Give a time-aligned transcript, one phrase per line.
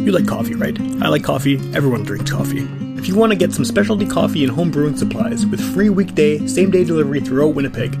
[0.00, 0.80] You like coffee, right?
[1.02, 1.56] I like coffee.
[1.74, 2.66] Everyone drinks coffee.
[2.96, 6.46] If you want to get some specialty coffee and home brewing supplies with free weekday,
[6.46, 7.92] same day delivery throughout Winnipeg,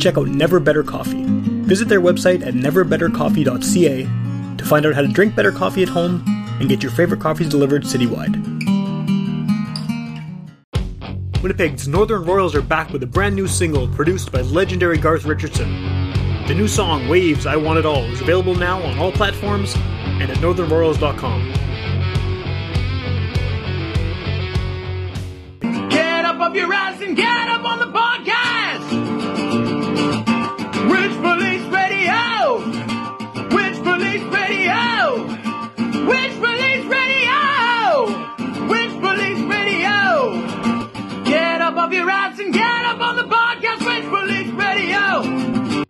[0.00, 1.22] check out Never Better Coffee.
[1.24, 6.24] Visit their website at neverbettercoffee.ca to find out how to drink better coffee at home
[6.58, 8.42] and get your favorite coffees delivered citywide.
[11.42, 15.70] Winnipeg's Northern Royals are back with a brand new single produced by legendary Garth Richardson.
[16.48, 19.76] The new song, Waves I Want It All, is available now on all platforms
[20.20, 21.65] and at northernroyals.com.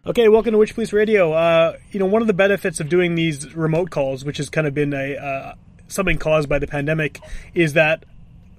[0.07, 1.33] Okay, welcome to Witch Police Radio.
[1.33, 4.65] Uh, you know, one of the benefits of doing these remote calls, which has kind
[4.65, 5.55] of been a uh,
[5.89, 7.19] something caused by the pandemic,
[7.55, 8.05] is that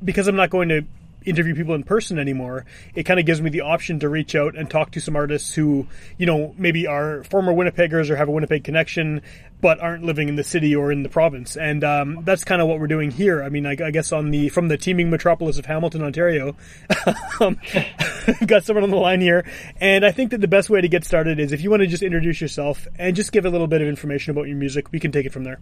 [0.04, 0.82] because I'm not going to
[1.28, 4.56] interview people in person anymore, it kind of gives me the option to reach out
[4.56, 8.32] and talk to some artists who, you know, maybe are former Winnipeggers or have a
[8.32, 9.22] Winnipeg connection,
[9.62, 11.58] but aren't living in the city or in the province.
[11.58, 13.44] And um, that's kind of what we're doing here.
[13.44, 16.56] I mean, I, I, guess on the from the teeming metropolis of Hamilton, Ontario,
[17.40, 17.60] um,
[18.46, 19.46] got someone on the line here,
[19.82, 21.88] and I think that the best way to get started is if you want to
[21.88, 25.00] just introduce yourself and just give a little bit of information about your music, we
[25.00, 25.60] can take it from there.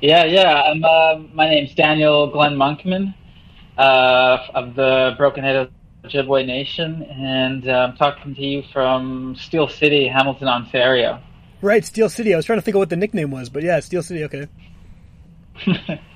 [0.00, 0.62] Yeah, yeah.
[0.62, 3.14] I'm, uh, my name's Daniel Glenn Monkman
[3.78, 5.70] uh, of the Broken Head
[6.04, 11.20] Ojibwe Nation, and uh, I'm talking to you from Steel City, Hamilton, Ontario.
[11.60, 12.34] Right, Steel City.
[12.34, 14.24] I was trying to think of what the nickname was, but yeah, Steel City.
[14.24, 14.48] Okay.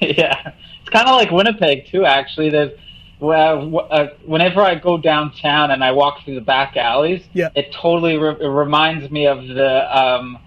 [0.00, 2.04] yeah, it's kind of like Winnipeg too.
[2.04, 2.72] Actually, there's
[3.20, 7.48] well, uh, whenever I go downtown and I walk through the back alleys, yeah.
[7.54, 10.38] it totally re- it reminds me of the um,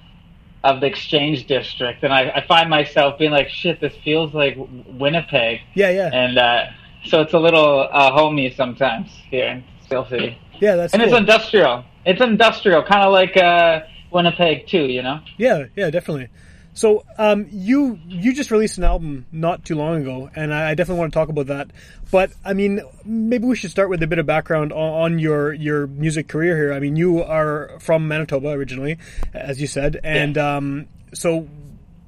[0.63, 4.57] of the Exchange District, and I, I find myself being like, "Shit, this feels like
[4.57, 6.09] Winnipeg." Yeah, yeah.
[6.13, 6.65] And uh,
[7.05, 10.37] so it's a little uh, homey sometimes here in Steel City.
[10.59, 11.11] Yeah, that's and cool.
[11.11, 11.85] it's industrial.
[12.05, 13.81] It's industrial, kind of like uh,
[14.11, 14.85] Winnipeg too.
[14.85, 15.19] You know?
[15.37, 16.29] Yeah, yeah, definitely.
[16.73, 20.99] So um, you you just released an album not too long ago, and I definitely
[20.99, 21.71] want to talk about that.
[22.11, 25.53] But I mean, maybe we should start with a bit of background on, on your
[25.53, 26.73] your music career here.
[26.73, 28.97] I mean, you are from Manitoba originally,
[29.33, 30.57] as you said, and yeah.
[30.57, 31.49] um, so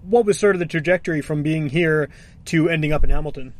[0.03, 2.09] what was sort of the trajectory from being here
[2.45, 3.53] to ending up in Hamilton?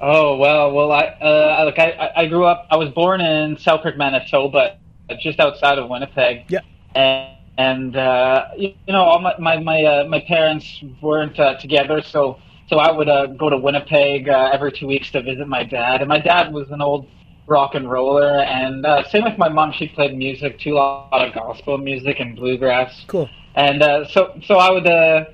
[0.00, 2.66] Oh well, well I uh, like I, I grew up.
[2.70, 4.76] I was born in Selkirk, Manitoba,
[5.20, 6.44] just outside of Winnipeg.
[6.48, 6.60] Yeah,
[6.94, 11.54] and and uh, you, you know, all my my my, uh, my parents weren't uh,
[11.56, 12.38] together, so
[12.68, 16.00] so I would uh, go to Winnipeg uh, every two weeks to visit my dad.
[16.00, 17.08] And my dad was an old
[17.46, 19.72] rock and roller, and uh, same with my mom.
[19.72, 23.04] She played music too, a lot of gospel music and bluegrass.
[23.06, 23.28] Cool.
[23.54, 24.86] And uh, so so I would.
[24.86, 25.24] Uh,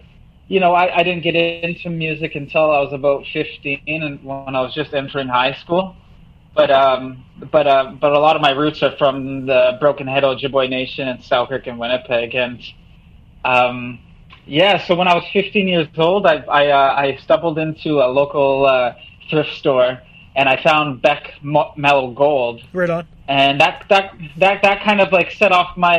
[0.50, 4.55] you know, I, I didn't get into music until I was about 15, and when
[4.55, 5.97] I was just entering high school
[6.55, 10.69] but um, but uh, but a lot of my roots are from the Brokenhead Ojibway
[10.69, 12.60] Nation in Selkirk and Winnipeg, and
[13.44, 14.00] um,
[14.47, 14.84] yeah.
[14.87, 18.66] So when I was 15 years old, I I, uh, I stumbled into a local
[18.66, 18.94] uh,
[19.28, 20.00] thrift store,
[20.34, 22.62] and I found Beck Mellow Gold.
[22.72, 23.06] Right on.
[23.31, 25.99] And that that that that kind of like set off my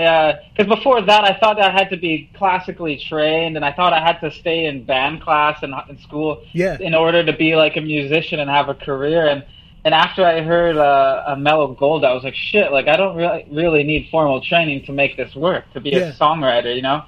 [0.54, 3.94] because uh, before that I thought I had to be classically trained, and I thought
[3.94, 6.78] I had to stay in band class and in school yeah.
[6.82, 9.46] in order to be like a musician and have a career and
[9.86, 13.16] and after I heard uh, a Mellow Gold, I was like, shit, like I don't
[13.16, 16.10] really really need formal training to make this work, to be Yeah.
[16.10, 17.06] a songwriter, you know.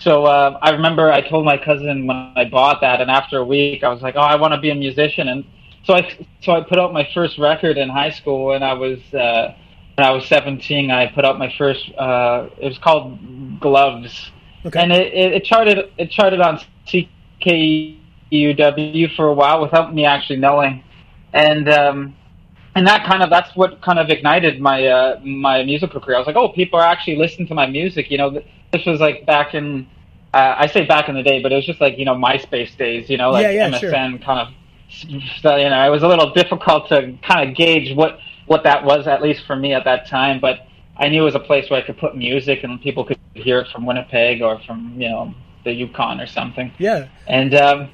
[0.00, 3.44] So uh, I remember I told my cousin when I bought that, and after a
[3.44, 5.44] week, I was like, oh, I want to be a musician, and
[5.84, 6.02] so I
[6.42, 9.54] so I put out my first record in high school when I was uh,
[10.00, 10.90] when I was 17.
[10.90, 11.90] I put out my first.
[11.96, 14.30] Uh, it was called Gloves,
[14.64, 14.80] Okay.
[14.80, 20.38] and it, it, it charted it charted on CKUW for a while without me actually
[20.38, 20.82] knowing,
[21.32, 22.16] and um,
[22.74, 26.16] and that kind of that's what kind of ignited my uh, my musical career.
[26.16, 28.10] I was like, oh, people are actually listening to my music.
[28.10, 28.30] You know,
[28.72, 29.86] this was like back in
[30.32, 32.76] uh, I say back in the day, but it was just like you know MySpace
[32.76, 33.10] days.
[33.10, 33.90] You know, like Yeah, yeah, MSN sure.
[34.18, 34.48] kind of.
[35.40, 38.18] So, you know, it was a little difficult to kind of gauge what
[38.50, 40.40] what that was, at least for me at that time.
[40.40, 40.66] But
[40.96, 43.60] I knew it was a place where I could put music and people could hear
[43.60, 45.32] it from Winnipeg or from you know
[45.64, 47.06] the Yukon or something yeah.
[47.28, 47.90] and um,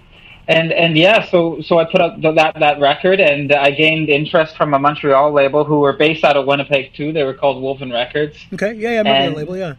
[0.48, 4.08] and and yeah, so so I put up the, that that record, and I gained
[4.08, 7.12] interest from a Montreal label who were based out of Winnipeg too.
[7.12, 8.38] They were called Wolven Records.
[8.54, 8.72] Okay.
[8.74, 8.90] Yeah.
[8.90, 8.94] Yeah.
[8.94, 9.56] I remember And- the label.
[9.58, 9.74] Yeah.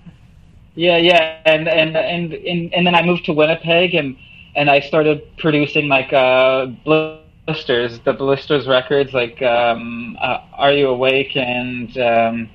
[0.76, 4.16] Yeah, yeah, and and and and, and then I moved to Winnipeg, and
[4.56, 6.68] and I started producing like uh,
[7.48, 12.50] blisters, the blisters records, like um, uh, Are You Awake and um,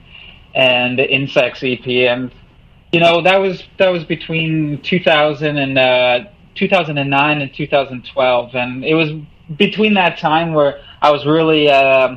[0.54, 2.30] and Insects EP, and
[2.92, 6.24] you know that was that was between 2000 and uh,
[6.54, 9.10] 2009 and 2012, and it was
[9.56, 12.16] between that time where I was really uh,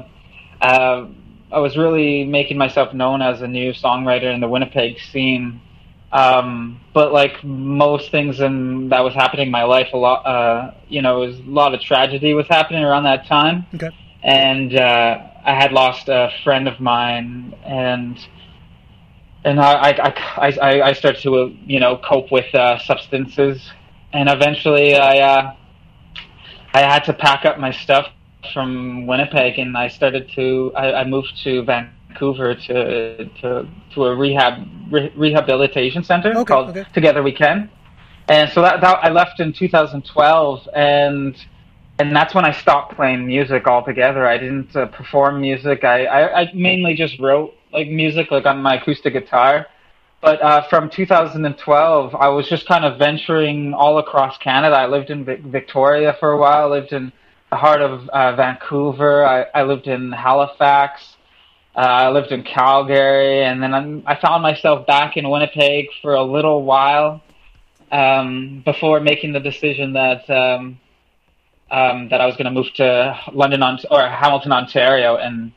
[0.61, 1.07] uh,
[1.51, 5.61] I was really making myself known as a new songwriter in the Winnipeg scene.
[6.15, 10.73] Um, but like most things in, that was happening in my life, a lot, uh,
[10.87, 13.65] you know, was a lot of tragedy was happening around that time.
[13.75, 13.89] Okay.
[14.23, 18.17] And uh, I had lost a friend of mine, and
[19.43, 19.91] and I
[20.37, 23.69] I, I, I started to you know cope with uh, substances,
[24.13, 25.55] and eventually I uh,
[26.73, 28.07] I had to pack up my stuff
[28.53, 32.55] from Winnipeg, and I started to I, I moved to Vancouver to
[33.41, 36.85] to to a rehab re- rehabilitation center Okay, called okay.
[36.93, 37.69] Together We Can,
[38.27, 41.35] and so that, that I left in 2012, and
[41.99, 44.27] and that's when I stopped playing music altogether.
[44.27, 45.83] I didn't uh, perform music.
[45.83, 49.67] I, I I mainly just wrote like music like on my acoustic guitar.
[50.21, 54.75] But uh, from 2012, I was just kind of venturing all across Canada.
[54.75, 56.73] I lived in Vic- Victoria for a while.
[56.73, 57.11] I lived in
[57.51, 59.23] the heart of uh, Vancouver.
[59.25, 61.14] I, I lived in Halifax.
[61.75, 66.13] Uh, I lived in Calgary, and then I'm, I found myself back in Winnipeg for
[66.13, 67.21] a little while
[67.91, 70.79] um, before making the decision that um,
[71.69, 75.51] um, that I was going to move to London Ont- or Hamilton, Ontario, and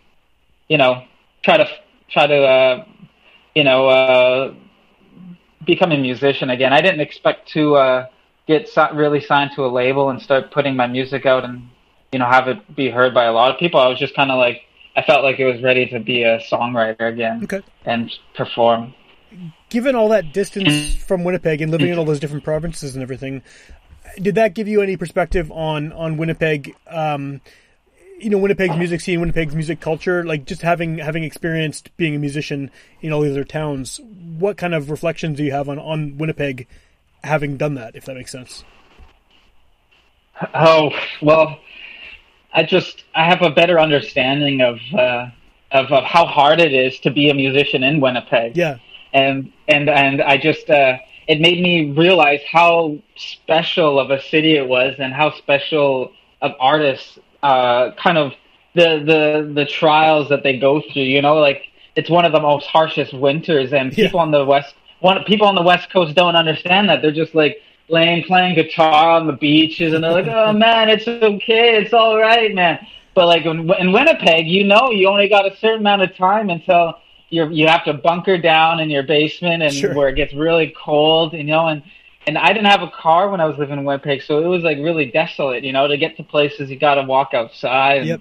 [0.69, 1.05] you know
[1.43, 1.69] try to
[2.11, 2.85] try to uh,
[3.55, 4.55] you know uh,
[5.65, 6.73] become a musician again.
[6.73, 8.07] I didn't expect to uh,
[8.49, 11.69] get si- really signed to a label and start putting my music out and
[12.11, 13.79] you know have it be heard by a lot of people.
[13.79, 14.63] I was just kind of like
[14.97, 17.61] I felt like it was ready to be a songwriter again Okay.
[17.85, 18.95] and perform.
[19.69, 23.43] Given all that distance from Winnipeg and living in all those different provinces and everything,
[24.17, 26.75] did that give you any perspective on on Winnipeg?
[26.89, 27.41] Um,
[28.19, 30.25] you know, Winnipeg's music scene, Winnipeg's music culture.
[30.25, 32.71] Like just having having experienced being a musician
[33.03, 34.01] in all these other towns,
[34.39, 36.67] what kind of reflections do you have on on Winnipeg,
[37.23, 37.95] having done that?
[37.95, 38.65] If that makes sense.
[40.55, 40.91] Oh
[41.21, 41.59] well,
[42.53, 45.27] I just I have a better understanding of uh,
[45.73, 48.57] of, of how hard it is to be a musician in Winnipeg.
[48.57, 48.79] Yeah.
[49.13, 54.57] and and and I just uh, it made me realize how special of a city
[54.57, 58.33] it was, and how special of artists, uh, kind of
[58.75, 61.03] the the the trials that they go through.
[61.03, 61.63] You know, like
[61.97, 64.07] it's one of the most harshest winters, and Yeah.
[64.07, 67.03] people on the west one people on the west coast don't understand that.
[67.03, 71.07] They're just like laying playing guitar on the beaches, and they're like, "Oh man, it's
[71.09, 72.79] okay, it's all right, man."
[73.15, 76.51] But like in, in Winnipeg, you know, you only got a certain amount of time
[76.51, 76.95] until
[77.31, 79.95] you're you have to bunker down in your basement and Sure.
[79.95, 81.83] where it gets really cold, you know, and
[82.27, 84.63] and I didn't have a car when I was living in Winnipeg, so it was
[84.63, 85.89] like really desolate, you know.
[85.89, 88.03] To get to places, you got to walk outside.
[88.03, 88.21] And, Yep.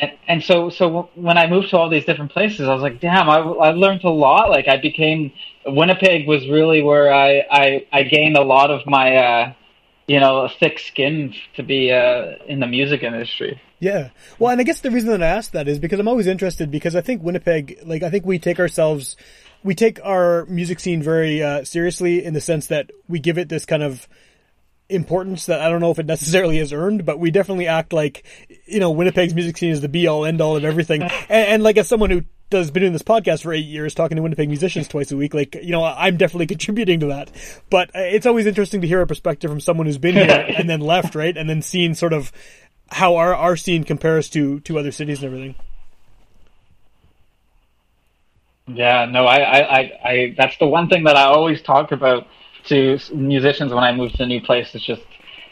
[0.00, 3.00] and and so so when I moved to all these different places, I was like,
[3.00, 4.50] damn, I, I learned a lot.
[4.50, 5.32] Like I became
[5.66, 9.52] Winnipeg was really where I I, I gained a lot of my uh,
[10.06, 13.60] you know thick skin to be uh, in the music industry.
[13.84, 14.10] Yeah.
[14.38, 16.70] Well, and I guess the reason that I asked that is because I'm always interested
[16.70, 19.14] because I think Winnipeg, like, I think we take ourselves,
[19.62, 23.50] we take our music scene very uh, seriously in the sense that we give it
[23.50, 24.08] this kind of
[24.88, 28.24] importance that I don't know if it necessarily is earned, but we definitely act like,
[28.64, 31.02] you know, Winnipeg's music scene is the be all end all of everything.
[31.28, 32.22] And, and like, as someone who
[32.54, 35.34] does been doing this podcast for eight years, talking to Winnipeg musicians twice a week,
[35.34, 37.30] like, you know, I'm definitely contributing to that.
[37.68, 40.70] But uh, it's always interesting to hear a perspective from someone who's been here and
[40.70, 41.36] then left, right?
[41.36, 42.32] And then seeing sort of
[42.90, 45.54] how our, our scene compares to, to other cities and everything.
[48.66, 52.26] Yeah, no, I, I, I, I, that's the one thing that I always talk about
[52.66, 54.74] to musicians when I move to a new place.
[54.74, 55.02] It's just,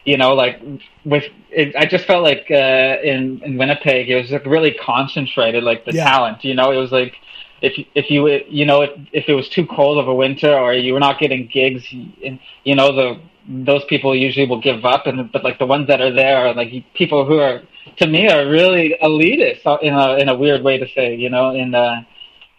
[0.05, 0.61] you know, like
[1.05, 5.63] with, it, I just felt like uh, in in Winnipeg, it was like really concentrated,
[5.65, 6.05] like the Yeah.
[6.05, 6.45] talent.
[6.45, 7.15] You know, it was like
[7.61, 10.75] if if you you know if, if it was too cold of a winter or
[10.75, 11.85] you were not getting gigs,
[12.25, 15.87] and you know the those people usually will give up, and but like the ones
[15.89, 17.63] that are there are like people who are
[17.97, 21.31] to me are really elitist uh, in a in a weird way to say, you
[21.31, 22.03] know, in uh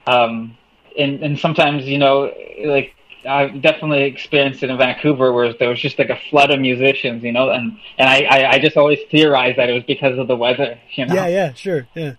[0.07, 0.57] um,
[0.97, 2.31] and and sometimes you know
[2.65, 2.93] like
[3.25, 7.23] I've definitely experienced it in Vancouver where there was just like a flood of musicians,
[7.23, 10.27] you know, and and I I, I just always theorized that it was because of
[10.27, 11.15] the weather, you know.
[11.15, 12.13] Yeah, yeah, sure, yeah.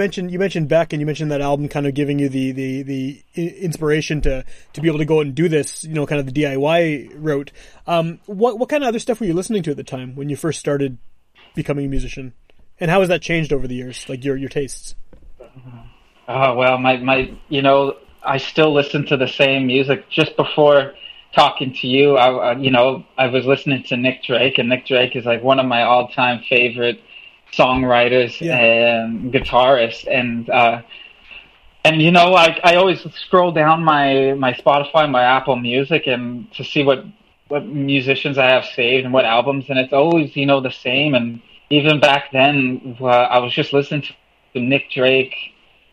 [0.00, 2.82] Mentioned you mentioned Beck, and you mentioned that album kind of giving you the the
[2.82, 6.18] the inspiration to to be able to go out and do this, you know, kind
[6.18, 7.52] of the DIY route.
[7.86, 10.28] Um, what what kind of other stuff were you listening to at the time when
[10.28, 10.98] you first started
[11.54, 12.32] becoming a musician,
[12.80, 14.94] and how has that changed over the years, like your your tastes?
[16.26, 20.08] Oh well, my my, you know, I still listen to the same music.
[20.08, 20.94] Just before
[21.34, 25.14] talking to you, I, you know, I was listening to Nick Drake, and Nick Drake
[25.14, 27.00] is like one of my all-time favorite
[27.52, 28.58] songwriters Yeah.
[28.58, 30.82] and guitarists, and uh,
[31.84, 36.50] and you know, I I always scroll down my my Spotify, my Apple Music, and
[36.54, 37.04] to see what
[37.48, 41.14] what musicians I have saved and what albums, and it's always you know the same.
[41.14, 41.40] And
[41.70, 45.34] even back then, uh, I was just listening to, Nick Drake,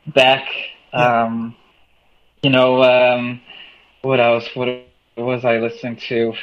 [0.07, 0.47] Beck,
[0.93, 1.55] um,
[2.41, 3.41] you know, um,
[4.01, 4.47] what else?
[4.55, 4.69] What
[5.17, 6.33] was I listening to?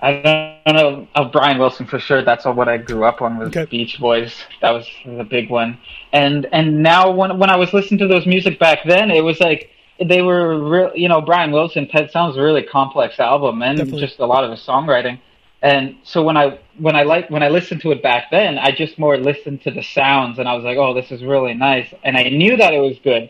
[0.00, 2.22] I don't know of Brian Wilson for sure.
[2.22, 3.64] That's all what I grew up on was Okay.
[3.64, 4.44] Beach Boys.
[4.60, 5.78] That was the big one.
[6.12, 9.40] And and now when when I was listening to those music back then, it was
[9.40, 9.70] like
[10.04, 10.92] they were real.
[10.94, 11.86] You know, Brian Wilson.
[11.86, 14.00] Pet Sounds a really complex album and Definitely.
[14.00, 15.18] just a lot of his songwriting.
[15.62, 18.70] And so when I when I like when I listened to it back then, I
[18.70, 21.92] just more listened to the sounds and I was like, oh, this is really nice.
[22.04, 23.28] And I knew that it was good.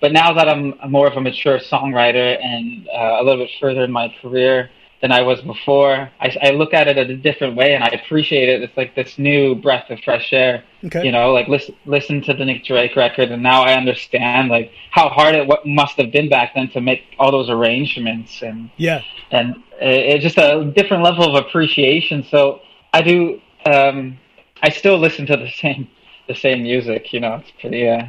[0.00, 3.84] But now that I'm more of a mature songwriter and uh, a little bit further
[3.84, 4.68] in my career
[5.02, 7.88] than I was before, I, I look at it in a different way and I
[7.88, 8.62] appreciate it.
[8.62, 10.62] It's like this new breath of fresh air.
[10.84, 11.04] Okay.
[11.04, 14.70] You know, like listen listen to the Nick Drake record, and now I understand like
[14.92, 18.70] how hard it what must have been back then to make all those arrangements and
[18.76, 19.02] Yeah.
[19.30, 22.22] and it- it's just a different level of appreciation.
[22.24, 22.60] So
[22.92, 23.40] I do.
[23.66, 24.18] Um,
[24.62, 25.88] I still listen to the same
[26.28, 27.12] the same music.
[27.12, 27.88] You know, it's pretty.
[27.88, 28.06] Uh,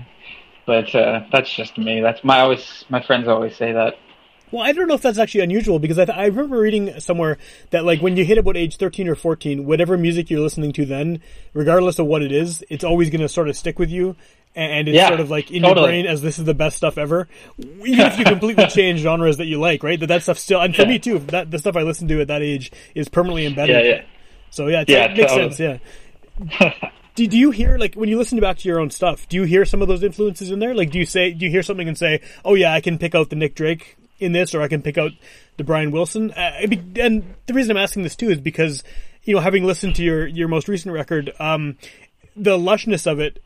[0.66, 2.02] but uh, that's just me.
[2.02, 2.86] That's my always.
[2.90, 3.96] My friends always say that.
[4.54, 7.40] Well, I don't know if that's actually unusual because I, th- I remember reading somewhere
[7.72, 10.86] that like when you hit about age 13 or 14, whatever music you're listening to
[10.86, 11.22] then,
[11.54, 14.16] regardless of what it is, it's always going to sort of stick with you.
[14.56, 15.82] And it's Yeah, sort of like in totally.
[15.82, 17.28] your brain as this is the best stuff ever.
[17.58, 20.00] Even if you completely change genres that you like, right?
[20.00, 20.88] That that stuff still, and for Yeah.
[20.90, 23.76] me too, that the stuff I listen to at that age is permanently embedded.
[23.84, 24.02] Yeah, yeah.
[24.52, 25.52] So yeah, Yeah, it makes totally.
[25.56, 25.82] sense.
[26.62, 26.74] Yeah.
[27.16, 29.28] Do, do you hear like when you listen back to your own stuff?
[29.30, 30.74] Do you hear some of those influences in there?
[30.74, 33.14] Like, do you say do you hear something and say, "Oh yeah, I can pick
[33.14, 35.12] out the Nick Drake in this, or I can pick out
[35.58, 36.32] the Brian Wilson"?
[36.32, 38.84] Uh, mean, and the reason I'm asking this too is because
[39.24, 41.78] you know, having listened to your your most recent record, um,
[42.36, 43.42] the lushness of it.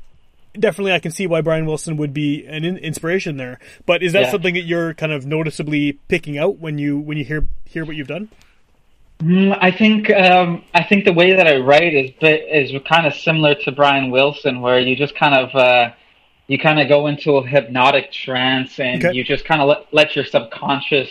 [0.57, 3.59] Definitely, I can see why Brian Wilson would be an in- inspiration there.
[3.85, 4.31] But is that Yeah.
[4.31, 7.95] something that you're kind of noticeably picking out when you when you hear hear what
[7.95, 8.29] you've done?
[9.19, 13.13] Mm, I think um, I think the way that I write is is kind of
[13.13, 15.91] similar to Brian Wilson, where you just kind of uh,
[16.47, 19.15] you kind of go into a hypnotic trance and Okay.
[19.15, 21.09] you just kind of let, let your subconscious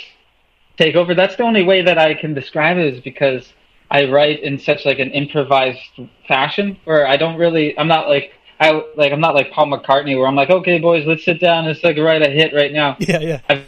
[0.78, 1.14] take over.
[1.14, 3.52] That's the only way that I can describe it is because
[3.90, 5.78] I write in such like an improvised
[6.26, 10.16] fashion where I don't really I'm not like I like I'm not like Paul McCartney
[10.18, 12.96] where I'm like okay boys let's sit down let's like write a hit right now
[12.98, 13.40] Yeah, yeah.
[13.48, 13.64] I've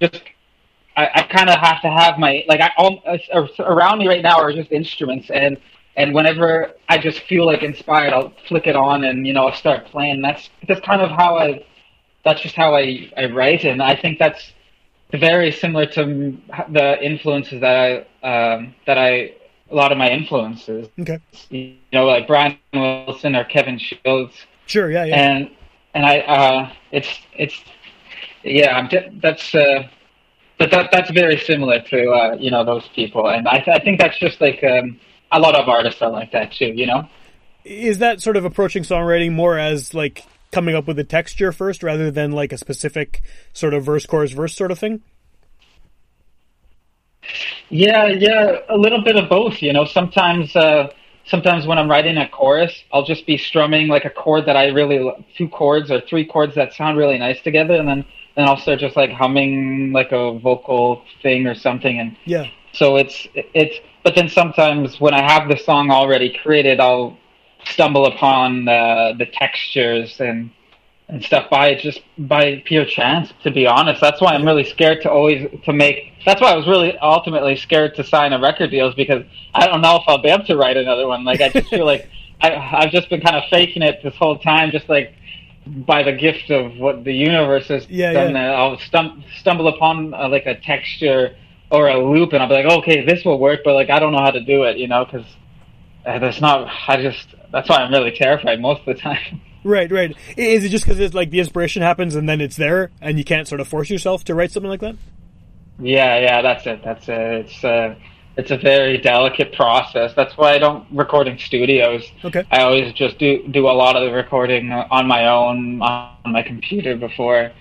[0.00, 0.22] just
[0.96, 4.22] I, I kind of have to have my like I all uh, around me right
[4.22, 5.58] now are just instruments and
[5.96, 9.56] and whenever I just feel like inspired I'll flick it on and you know I'll
[9.56, 10.22] start playing.
[10.22, 11.64] That's that's kind of how I
[12.24, 13.64] that's just how I I write.
[13.64, 14.52] And I think that's
[15.12, 16.36] very similar to
[16.68, 19.34] the influences that I um, that I
[19.70, 20.88] a lot of my influences.
[21.00, 21.18] Okay,
[21.50, 24.34] you know like Brian Wilson or Kevin Shields.
[24.66, 24.90] Sure.
[24.90, 25.14] Yeah, yeah.
[25.16, 25.50] and
[25.94, 27.64] and I uh, it's it's
[28.42, 29.88] yeah I'm that's uh,
[30.58, 33.98] but that that's very similar to uh, you know those people, and I I think
[34.00, 34.98] that's just like um,
[35.32, 37.08] a lot of artists are like that too, you know.
[37.64, 41.82] is that sort of approaching songwriting more as like coming up with a texture first
[41.82, 43.20] rather than like a specific
[43.52, 45.02] sort of verse chorus verse sort of thing
[47.68, 49.60] Yeah, yeah, a little bit of both.
[49.60, 50.88] You know, sometimes uh,
[51.26, 54.66] sometimes when I'm writing a chorus, I'll just be strumming like a chord that I
[54.68, 58.04] really lo- two chords or three chords that sound really nice together, and then
[58.36, 62.96] then I'll start just like humming like a vocal thing or something, and yeah So
[62.96, 67.18] it's it's but then sometimes when I have the song already created, I'll
[67.64, 70.50] stumble upon uh, the textures and
[71.08, 73.32] and stuff by just by pure chance.
[73.42, 76.12] To be honest, that's why I'm really scared to always to make.
[76.24, 79.66] That's why I was really ultimately scared to sign a record deal, is because I
[79.66, 81.24] don't know if I'll be able to write another one.
[81.24, 82.08] Like I just feel like
[82.40, 85.14] I I've just been kind of faking it this whole time, just like
[85.66, 88.36] by the gift of what the universe has Yeah, done.
[88.36, 88.52] yeah.
[88.52, 91.34] I'll stum- stumble upon uh, like a texture
[91.70, 94.12] or a loop, and I'll be like, okay, this will work, but like I don't
[94.12, 95.26] know how to do it, you know, because
[96.04, 96.68] that's not.
[96.88, 99.40] I just that's why I'm really terrified most of the time.
[99.64, 102.92] right right is it just because it's like the inspiration happens and then it's there
[103.00, 104.94] and you can't sort of force yourself to write something like that
[105.78, 106.82] yeah, yeah, that's it.
[106.82, 107.18] That's it.
[107.18, 107.94] It's uh,
[108.36, 110.12] it's a very delicate process.
[110.14, 112.04] That's why I don't record in studios.
[112.24, 112.44] Okay.
[112.50, 116.42] I always just do do a lot of the recording on my own on my
[116.42, 117.52] computer before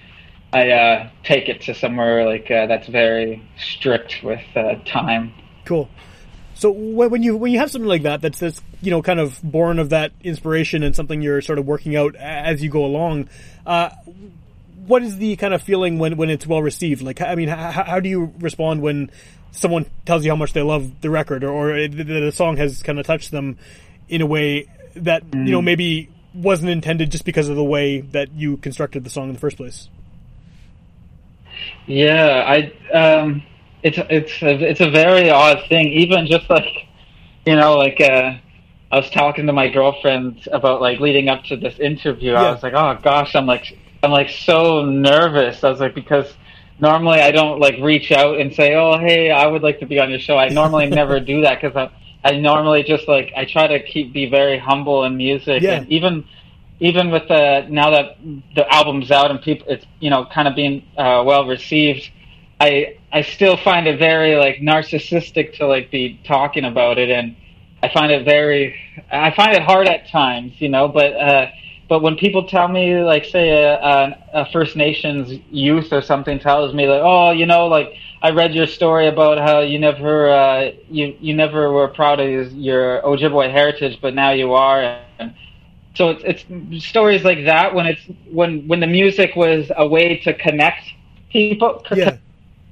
[0.55, 5.33] I uh, take it to somewhere like uh, that's very strict with uh, time.
[5.65, 5.89] Cool.
[6.53, 9.19] So when when you when you have something like that, that's that's you know kind
[9.19, 12.85] of born of that inspiration and something you're sort of working out as you go
[12.85, 13.27] along.
[13.65, 13.89] Uh,
[14.87, 17.01] what is the kind of feeling when, when it's well received?
[17.01, 19.11] Like, I mean, how, how do you respond when
[19.51, 22.83] someone tells you how much they love the record or, or the, the song has
[22.83, 23.57] kind of touched them
[24.07, 28.31] in a way that, you know, maybe wasn't intended just because of the way that
[28.33, 29.89] you constructed the song in the first place?
[31.87, 33.43] Yeah, I um,
[33.83, 35.87] it's it's a, it's a very odd thing.
[35.87, 36.87] Even just like
[37.45, 38.33] you know, like uh,
[38.91, 42.31] I was talking to my girlfriend about like leading up to this interview.
[42.31, 42.43] Yeah.
[42.43, 45.63] I was like, oh gosh, I'm like I'm like so nervous.
[45.63, 46.33] I was like because
[46.79, 49.99] normally I don't like reach out and say, oh hey, I would like to be
[49.99, 50.37] on your show.
[50.37, 51.91] I normally never do that because I
[52.23, 55.73] I normally just like I try to keep be very humble in music Yeah.
[55.73, 56.25] and even
[56.79, 58.17] even with the now that
[58.55, 62.09] the album's out and people it's you know kind of being uh, well received
[62.59, 67.09] i i still find it very like narcissistic to like be talking about it.
[67.09, 67.35] And
[67.83, 68.75] i find it very
[69.11, 71.47] i find it hard at times you know but uh
[71.87, 76.39] but when people tell me like say a, a, a first nations youth or something
[76.39, 77.89] tells me like oh you know like
[78.21, 82.29] i read your story about how you never uh you you never were proud of
[82.53, 84.81] your ojibwe heritage but now you are.
[84.83, 85.07] And
[85.95, 90.17] so it's it's stories like that when it's when when the music was a way
[90.19, 90.83] to connect
[91.31, 92.17] people Yeah.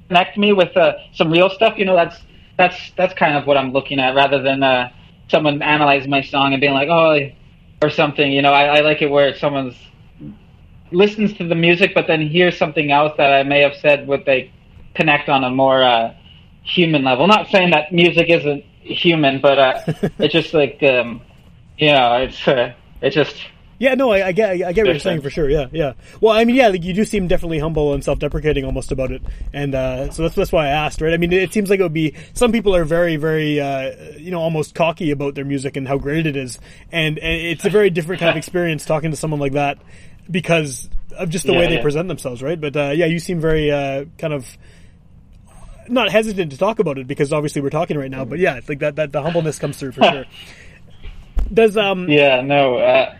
[0.08, 2.24] connect me with uh, some real stuff you know that's
[2.56, 4.88] that's that's kind of what i'm looking at rather than uh
[5.28, 7.18] someone analyzing my song and being like oh
[7.82, 9.76] or something you know i, I like it where someone's
[10.90, 14.24] listens to the music but then hears something else that i may have said would
[14.24, 14.50] they
[14.94, 16.12] connect on a more uh
[16.62, 19.80] human level not saying that music isn't human but uh
[20.20, 21.20] it's just like um
[21.78, 22.72] you know it's uh,
[23.04, 23.36] it's just
[23.78, 25.50] Yeah, no, I, I get, I get what you're saying for sure.
[25.50, 25.92] Yeah, yeah.
[26.20, 29.22] Well, I mean, yeah, like you do seem definitely humble and self-deprecating almost about it,
[29.52, 31.12] and uh, so that's that's why I asked, right?
[31.12, 34.30] I mean, it seems like it would be some people are very, very, uh, you
[34.30, 36.58] know, almost cocky about their music and how great it is,
[36.92, 39.78] and, and it's a very different kind of experience talking to someone like that
[40.30, 40.88] because
[41.18, 41.82] of just the way they yeah.
[41.82, 42.60] present themselves, right?
[42.60, 44.56] But uh, yeah, you seem very uh, kind of
[45.88, 48.24] not hesitant to talk about it because obviously we're talking right now.
[48.24, 50.24] But yeah, it's like that, that the humbleness comes through for sure.
[51.52, 52.08] Does um?
[52.08, 53.14] yeah no uh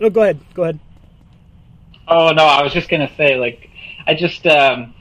[0.00, 0.40] No, go ahead.
[0.54, 0.80] Go ahead.
[2.08, 3.68] Oh no, I was just gonna say like
[4.06, 4.94] I just um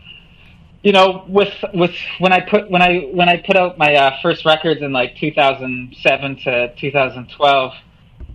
[0.83, 4.17] you know with with when I put when I when I put out my uh,
[4.21, 7.73] first records in like 2007 to 2012,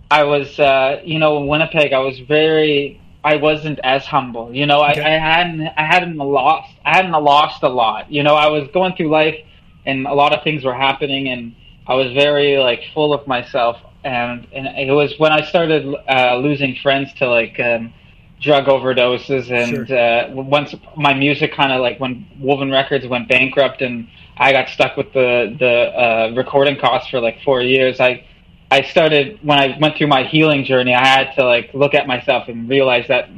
[0.09, 4.53] I was uh you know in Winnipeg I was very I wasn't as humble.
[4.53, 5.01] You know I, Okay.
[5.01, 8.11] I hadn't I hadn't lost I hadn't lost a lot.
[8.11, 9.37] You know I was going through life
[9.85, 11.55] and a lot of things were happening and
[11.87, 16.37] I was very like full of myself and and it was when I started uh,
[16.37, 17.93] losing friends to like um,
[18.41, 19.97] drug overdoses and Sure.
[19.97, 24.69] uh, once my music kind of like when Woven Records went bankrupt and I got
[24.69, 28.25] stuck with the the uh, recording costs for like four years I
[28.71, 32.07] I started when I went through my healing journey I had to like look at
[32.07, 33.29] myself and realize that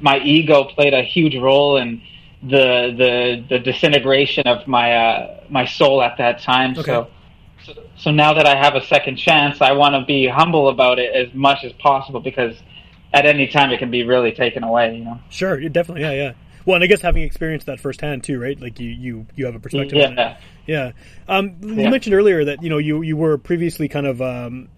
[0.00, 2.00] my ego played a huge role in
[2.42, 6.82] the the the disintegration of my uh, my soul at that time Okay.
[6.82, 7.08] so
[7.64, 10.98] so, so now that I have a second chance, I want to be humble about
[10.98, 12.56] it as much as possible because
[13.12, 14.96] at any time it can be really taken away.
[14.96, 15.20] You know.
[15.30, 16.32] Sure, definitely, yeah, yeah.
[16.64, 18.58] Well, and I guess having experienced that firsthand too, right?
[18.60, 19.98] Like you, you, you have a perspective.
[19.98, 20.16] on it.
[20.16, 20.36] Yeah.
[20.66, 20.92] yeah.
[21.28, 21.90] Um, you Yeah.
[21.90, 24.68] mentioned earlier that you know you you were previously kind of um,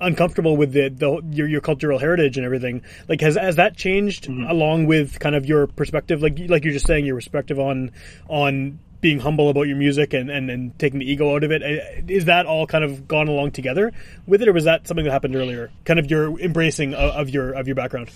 [0.00, 2.82] uncomfortable with the, the your your cultural heritage and everything.
[3.08, 4.44] Like, has has that changed Mm-hmm.
[4.50, 6.22] along with kind of your perspective?
[6.22, 7.90] Like, like you're just saying, your perspective on
[8.28, 11.62] on being humble about your music and, and, and taking the ego out of it.
[11.62, 13.92] Uh, that all kind of gone along together
[14.26, 15.70] with it, or was that something that happened earlier?
[15.84, 18.10] Kind of your embracing of, of your of your background.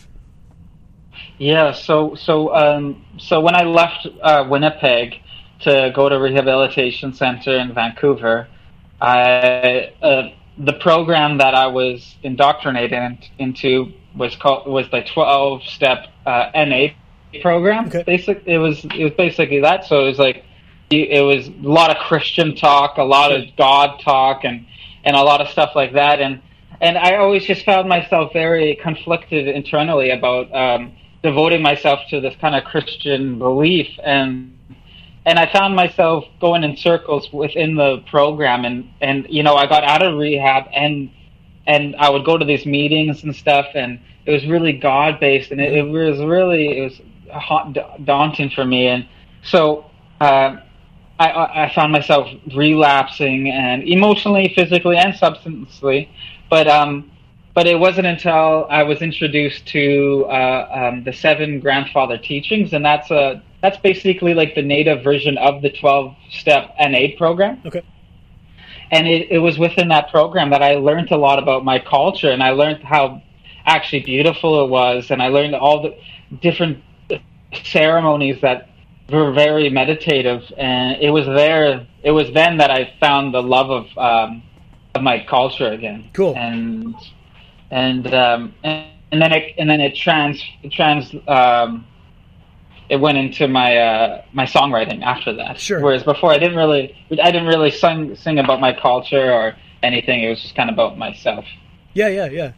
[1.38, 1.72] Yeah.
[1.72, 5.14] So so um, so when I left uh, Winnipeg
[5.60, 8.48] to go to rehabilitation center in Vancouver,
[9.00, 16.08] I uh, the program that I was indoctrinated into was called was the twelve step
[16.26, 16.88] uh, NA
[17.40, 17.86] program.
[17.86, 18.02] Okay.
[18.02, 18.42] Basic.
[18.46, 19.86] It was it was basically that.
[19.86, 20.44] So it was like
[21.00, 24.66] it was a lot of Christian talk, a lot of God talk, and
[25.04, 26.20] and a lot of stuff like that.
[26.20, 26.40] And
[26.80, 32.34] and I always just found myself very conflicted internally about um, devoting myself to this
[32.40, 34.58] kind of Christian belief, and
[35.24, 39.66] and I found myself going in circles within the program, and and you know I
[39.66, 41.10] got out of rehab, and
[41.66, 45.52] and I would go to these meetings and stuff, and it was really God based,
[45.52, 47.00] and it, it was really it was
[47.32, 49.06] hot, daunting for me, and
[49.42, 49.86] so.
[50.20, 50.60] Uh,
[51.28, 56.08] I, I found myself relapsing and emotionally, physically, and substantially.
[56.50, 57.10] But um,
[57.54, 62.84] but it wasn't until I was introduced to uh, um, the seven grandfather teachings, and
[62.84, 67.60] that's a that's basically like the native version of the twelve step NA program.
[67.66, 67.82] Okay.
[68.90, 72.30] And it, it was within that program that I learned a lot about my culture,
[72.30, 73.22] and I learned how
[73.64, 75.96] actually beautiful it was, and I learned all the
[76.40, 76.82] different
[77.64, 78.68] ceremonies that
[79.12, 81.86] were very meditative, and it was there.
[82.02, 84.42] It was then that I found the love of um,
[84.94, 86.10] of my culture again.
[86.12, 86.34] Cool.
[86.36, 86.94] And
[87.70, 91.86] and um, and, and then it and then it trans trans um,
[92.88, 95.58] it went into my uh, my songwriting after that.
[95.58, 95.80] Sure.
[95.80, 100.22] Whereas before I didn't really I didn't really sing sing about my culture or anything.
[100.22, 101.44] It was just kind of about myself.
[101.94, 102.52] Yeah, yeah, yeah.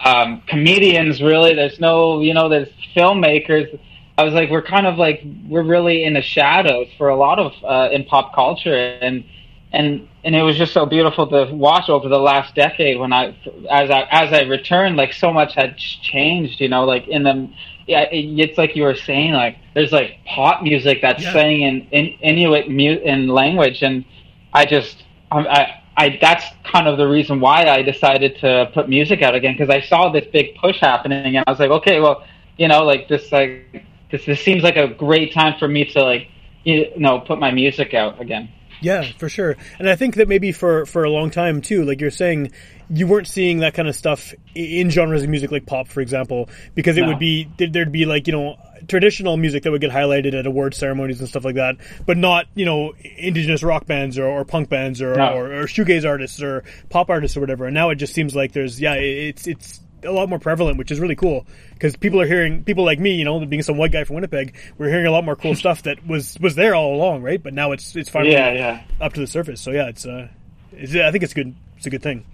[0.03, 3.79] um, comedians really there's no you know there's filmmakers.
[4.17, 7.39] I was like we're kind of like we're really in the shadows for a lot
[7.39, 9.23] of uh, in pop culture and
[9.71, 13.35] and and it was just so beautiful to watch over the last decade when i
[13.69, 17.49] as i as i returned like so much had changed you know like in the
[17.87, 21.33] yeah, it's like you were saying, like there's like pop music that's yeah.
[21.33, 24.05] sang in, in Inuit mu- in language, and
[24.53, 28.87] I just I, I, I that's kind of the reason why I decided to put
[28.87, 31.99] music out again because I saw this big push happening, and I was like, okay,
[31.99, 32.25] well,
[32.57, 36.03] you know, like this like this this seems like a great time for me to
[36.03, 36.27] like
[36.63, 38.49] you know put my music out again.
[38.83, 39.55] Yeah, for sure.
[39.79, 42.51] And I think that maybe for for a long time too, like you're saying,
[42.89, 46.49] you weren't seeing that kind of stuff in genres of music like pop, for example,
[46.75, 47.07] because it no.
[47.07, 50.73] would be there'd be like you know traditional music that would get highlighted at award
[50.73, 54.69] ceremonies and stuff like that, but not you know indigenous rock bands or, or punk
[54.69, 55.33] bands or, no.
[55.33, 57.65] or, or shoegaze artists or pop artists or whatever.
[57.65, 60.91] And now it just seems like there's yeah, it's it's a lot more prevalent, which
[60.91, 63.91] is really cool because people are hearing people like me, you know, being some white
[63.91, 66.95] guy from Winnipeg, we're hearing a lot more cool stuff that was was there all
[66.95, 67.41] along, right?
[67.41, 68.83] But now it's it's finally yeah, yeah.
[69.01, 69.61] up to the surface.
[69.61, 70.27] So yeah, it's uh,
[70.71, 71.55] it's, I think it's good.
[71.77, 72.25] It's a good thing.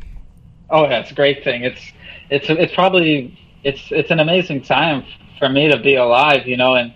[0.72, 1.64] Oh yeah, it's a great thing.
[1.64, 1.82] It's
[2.30, 5.04] it's it's probably it's it's an amazing time
[5.38, 6.94] for me to be alive, you know, and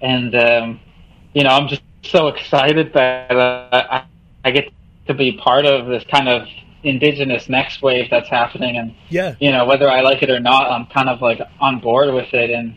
[0.00, 0.80] and um,
[1.32, 4.04] you know I'm just so excited that uh, I,
[4.44, 4.72] I get
[5.06, 6.46] to be part of this kind of
[6.82, 10.70] indigenous next wave that's happening and yeah you know whether i like it or not
[10.70, 12.76] i'm kind of like on board with it and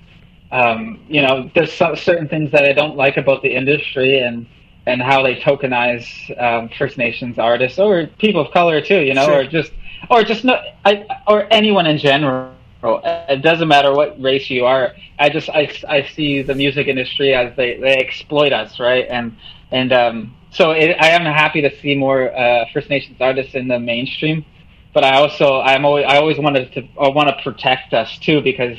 [0.49, 4.47] um, you know there's certain things that i don't like about the industry and
[4.85, 6.07] and how they tokenize
[6.41, 9.41] um, first nations artists or people of color too you know sure.
[9.41, 9.73] or just
[10.09, 12.53] or just no, I, or anyone in general.
[12.83, 14.93] It doesn't matter what race you are.
[15.19, 19.05] I just i, I see the music industry as they, they exploit us right?
[19.09, 19.35] And
[19.71, 23.67] and um, so it, I am happy to see more uh, First Nations artists in
[23.67, 24.45] the mainstream,
[24.93, 28.41] but I also I'm always I always wanted to I want to protect us too
[28.41, 28.77] because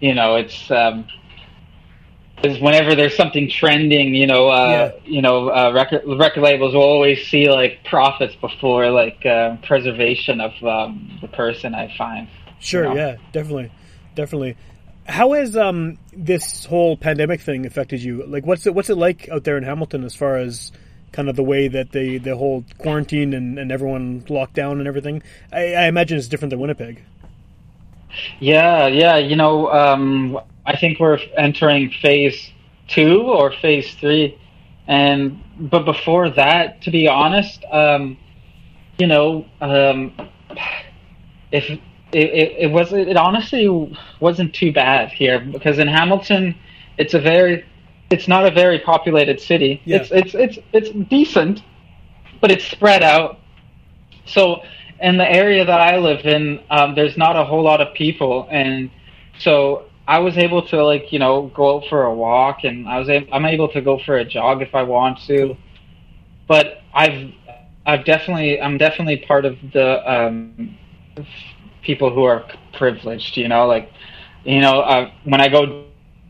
[0.00, 1.06] you know it's um,
[2.40, 5.10] because whenever there's something trending, you know, uh, yeah.
[5.10, 10.40] you know, uh, record record labels will always see like profits before like uh, preservation
[10.40, 11.74] of um, the person.
[11.74, 12.28] I find.
[12.60, 12.84] Sure.
[12.84, 12.96] You know?
[12.96, 13.16] Yeah.
[13.32, 13.70] Definitely.
[14.14, 14.56] Definitely.
[15.06, 18.24] How has um, this whole pandemic thing affected you?
[18.26, 20.72] Like, what's it what's it like out there in Hamilton as far as
[21.12, 24.86] kind of the way that they the whole quarantine and, and everyone locked down and
[24.86, 25.22] everything.
[25.52, 27.02] I, I imagine it's different than Winnipeg.
[28.40, 29.16] Yeah, yeah.
[29.16, 32.52] You know, um, I think we're entering phase
[32.88, 34.38] two or phase three,
[34.86, 38.18] and but before that, to be honest, um,
[38.98, 40.12] you know, um,
[41.50, 41.80] if it,
[42.12, 46.54] it, it was it honestly wasn't too bad here because in Hamilton,
[46.98, 47.64] it's a very
[48.10, 49.80] it's not a very populated city.
[49.86, 50.02] Yeah.
[50.02, 51.62] It's it's it's it's decent,
[52.42, 53.38] but it's spread out.
[54.26, 54.62] So
[55.00, 58.46] in the area that I live in, um, there's not a whole lot of people,
[58.50, 58.90] and
[59.38, 62.98] so I was able to like you know go out for a walk, and I
[62.98, 65.54] was able, I'm able to go for a jog if I want to.
[66.48, 67.30] But I've
[67.86, 70.76] I've definitely I'm definitely part of the um,
[71.82, 73.36] people who are privileged.
[73.36, 73.92] You know, like
[74.44, 75.84] you know uh, when I go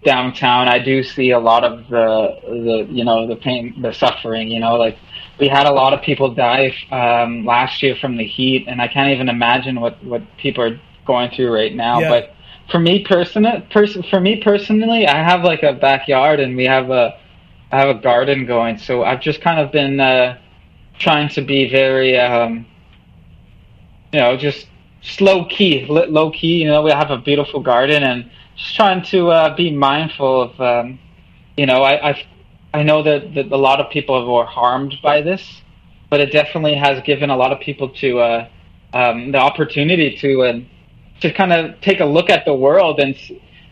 [0.04, 4.48] downtown, I do see a lot of the the you know the pain, the suffering.
[4.50, 4.98] You know, like
[5.38, 8.88] we had a lot of people die um, last year from the heat, and I
[8.88, 12.00] can't even imagine what what people are going through right now.
[12.00, 12.08] Yeah.
[12.08, 12.34] But
[12.70, 16.90] for me personally, person for me personally, I have like a backyard, and we have
[16.90, 17.18] a
[17.70, 18.78] I have a garden going.
[18.78, 20.38] So I've just kind of been uh,
[20.98, 22.66] trying to be very, um,
[24.12, 24.66] you know, just
[25.02, 26.62] slow key, low key.
[26.62, 30.60] You know, we have a beautiful garden and just trying to uh, be mindful of,
[30.60, 30.98] um,
[31.56, 32.18] you know, I I've,
[32.74, 35.62] i know that, that a lot of people were harmed by this,
[36.10, 38.48] but it definitely has given a lot of people to uh,
[38.92, 40.60] um, the opportunity to uh,
[41.20, 43.16] to kind of take a look at the world and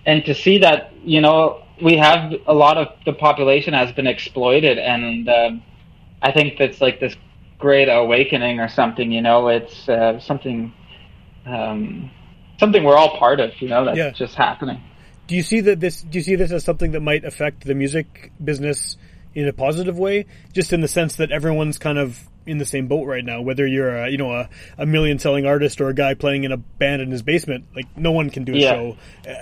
[0.05, 4.07] and to see that you know we have a lot of the population has been
[4.07, 5.63] exploited, and um,
[6.23, 7.15] I think that's like this
[7.59, 9.13] great awakening or something.
[9.13, 10.73] You know, it's uh, something.
[11.45, 12.11] Um,
[12.59, 14.11] something we're all part of, you know, that's yeah.
[14.11, 14.83] just happening.
[15.27, 16.03] Do you see that this?
[16.03, 18.97] Do you see this as something that might affect the music business
[19.35, 22.87] in a positive way, just in the sense that everyone's kind of in the same
[22.87, 23.41] boat right now.
[23.43, 26.53] Whether you're a, you know a, a million selling artist or a guy playing in
[26.53, 28.73] a band in his basement, like no one can do a Yeah.
[28.73, 28.97] show.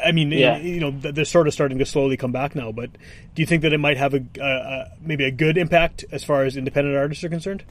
[0.04, 0.58] I mean, Yeah.
[0.58, 2.72] you know, they're sort of starting to slowly come back now.
[2.72, 2.90] But
[3.34, 6.24] do you think that it might have a, a, a maybe a good impact as
[6.24, 7.64] far as independent artists are concerned?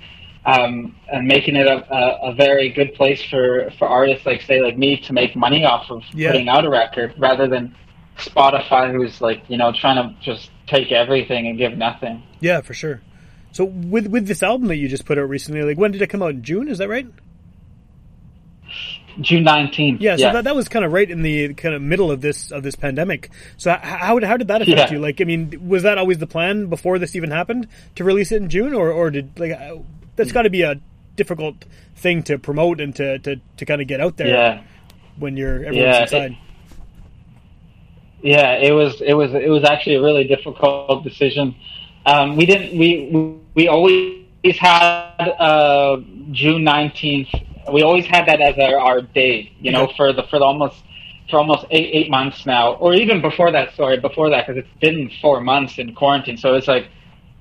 [0.47, 4.61] um, and making it a, a, a very good place for, for artists like say
[4.61, 6.33] like me to make money off of Yeah.
[6.33, 7.75] putting out a record rather than
[8.19, 12.75] Spotify who's like you know trying to just take everything and give nothing Yeah, for
[12.75, 13.01] sure.
[13.53, 16.09] So with with this album that you just put out recently, like when did it
[16.09, 16.31] come out?
[16.31, 17.07] In June, is that right?
[19.21, 22.11] June 19th Yeah, so that, that was kind of right in the kind of middle
[22.11, 23.31] of this of this pandemic.
[23.57, 24.97] So how how did that affect Yeah.
[24.97, 24.99] you?
[25.01, 28.43] Like, I mean, was that always the plan before this even happened to release it
[28.43, 29.77] in June, or or did like uh,
[30.17, 30.81] that's got to be a
[31.17, 31.65] difficult
[31.97, 34.63] thing to promote and to to, to kind of get out there yeah
[35.19, 36.37] when you're everyone's Yeah, inside.
[38.23, 41.55] Yeah, it was it was it was actually a really difficult decision.
[42.07, 44.25] Um, we didn't we we always
[44.59, 45.99] had uh,
[46.33, 47.29] June nineteenth.
[47.73, 49.95] We always had that as our, our date, you know, Okay.
[49.97, 50.83] for the for the almost
[51.31, 53.75] for almost eight eight months now, or even before that.
[53.75, 56.37] Sorry, before that, because it's been four months in quarantine.
[56.39, 56.89] So it's like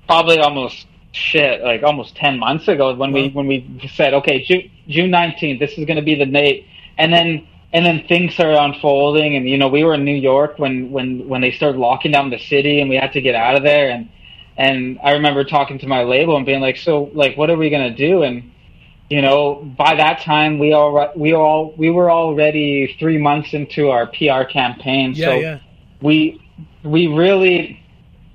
[0.06, 4.70] probably almost shit, like almost ten months ago when we when we said, okay, June
[4.88, 6.66] June nineteenth, this is going to be the date,
[6.98, 10.58] and then and then things started unfolding, and you know we were in New York
[10.58, 13.56] when when when they started locking down the city, and we had to get out
[13.56, 14.08] of there, and
[14.56, 17.70] and I remember talking to my label and being like, so like, what are we
[17.70, 18.22] going to do?
[18.22, 18.52] And
[19.10, 23.90] you know, by that time we all we all we were already three months into
[23.90, 25.58] our PR campaign, Yeah, so yeah,
[26.00, 26.40] we
[26.82, 27.80] we really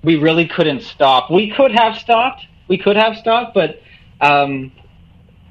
[0.04, 1.32] we really couldn't stop.
[1.32, 2.46] We could have stopped.
[2.70, 3.82] We could have stopped, but
[4.22, 4.72] um,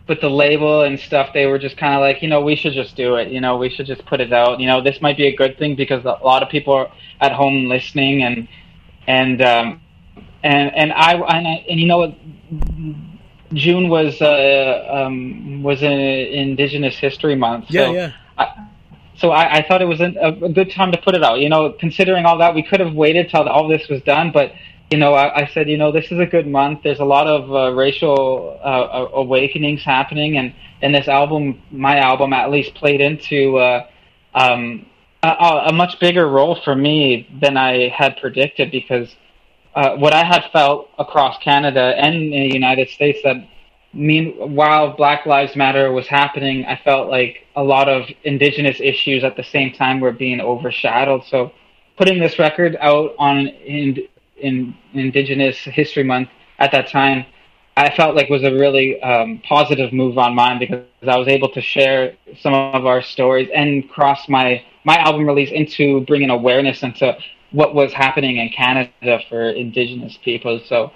[0.07, 2.73] but the label and stuff, they were just kind of like, you know, we should
[2.73, 3.29] just do it.
[3.29, 4.59] You know, we should just put it out.
[4.59, 6.91] You know, this might be a good thing because a lot of people are
[7.21, 8.49] at home listening, and
[9.07, 9.83] and um,
[10.43, 12.15] and and I and, I, and you know.
[13.55, 17.71] June was uh, um, was an Indigenous History Month.
[17.71, 18.13] yeah, so yeah.
[18.37, 18.69] I,
[19.17, 21.41] so I, I thought it was an, a good time to put it out.
[21.41, 24.53] You know, considering all that, we could have waited till all this was done, but
[24.91, 26.81] you know, I, I said, you know, this is a good month.
[26.83, 32.33] There's a lot of uh, racial uh, awakenings happening, and and this album, my album,
[32.33, 33.87] at least played into uh,
[34.35, 34.87] um,
[35.23, 39.15] a, a much bigger role for me than I had predicted because
[39.75, 43.37] uh, what I had felt across Canada and the United States that
[43.93, 49.25] mean while Black Lives Matter was happening, I felt like a lot of Indigenous issues
[49.25, 51.25] at the same time were being overshadowed.
[51.25, 51.53] So
[51.97, 54.09] putting this record out on in,
[54.41, 56.29] in Indigenous History Month
[56.59, 57.27] at that time,
[57.77, 61.49] I felt like was a really um, positive move on mine because I was able
[61.51, 66.83] to share some of our stories and cross my my album release into bringing awareness
[66.83, 67.17] into
[67.53, 70.61] what was happening in Canada for Indigenous people.
[70.67, 70.91] So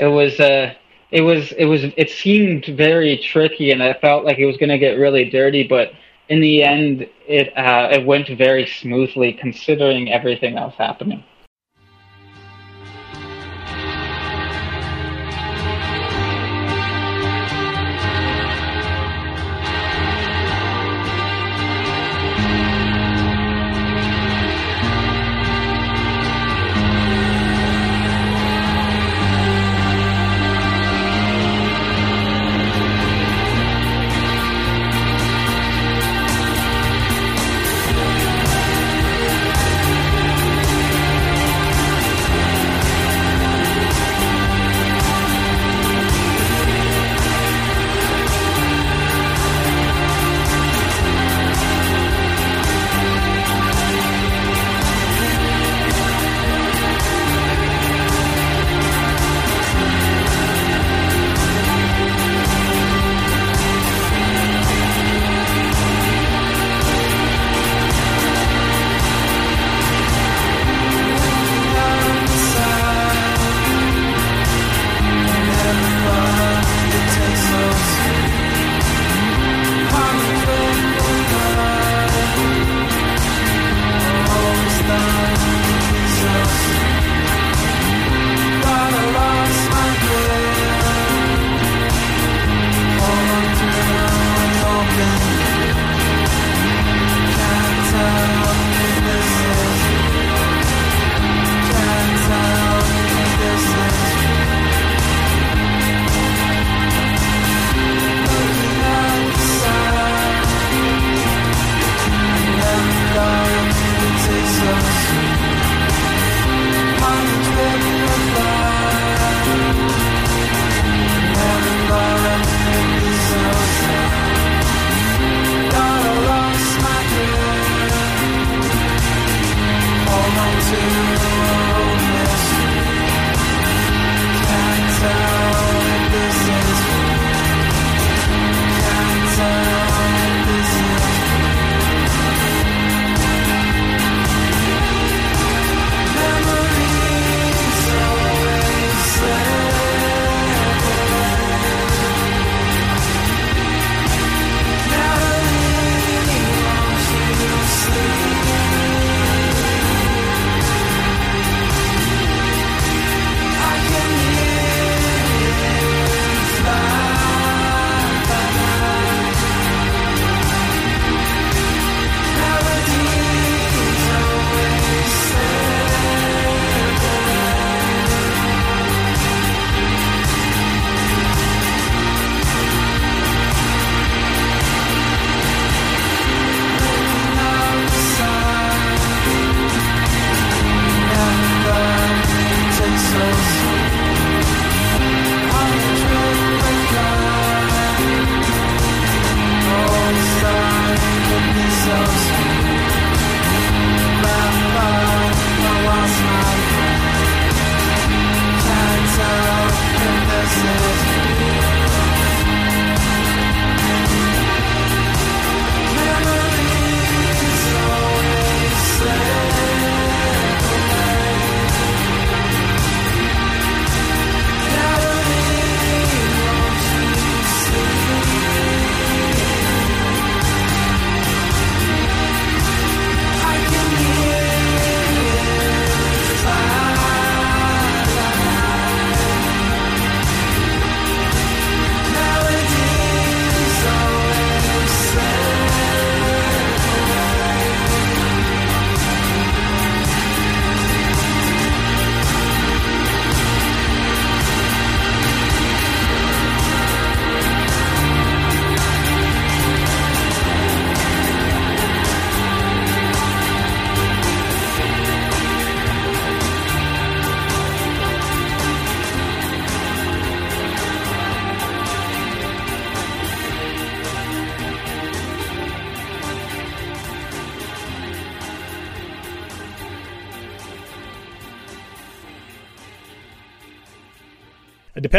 [0.00, 0.74] it was uh,
[1.10, 4.70] it was it was it seemed very tricky, and I felt like it was going
[4.70, 5.92] to get really dirty, but
[6.28, 11.24] in the end, it uh, it went very smoothly considering everything that was happening.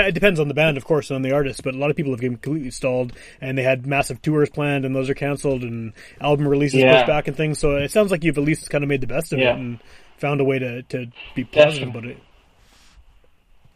[0.08, 1.96] It, depends on the band, of course, and on the artist, but a lot of
[1.96, 5.64] people have been completely stalled, and they had massive tours planned, and those are canceled,
[5.64, 6.94] and album releases Yeah.
[6.94, 7.60] pushed back and things.
[7.60, 9.54] So it sounds like you've at least kind of made the best of Yeah.
[9.54, 9.80] it and
[10.18, 12.18] found a way to, to be positive about it.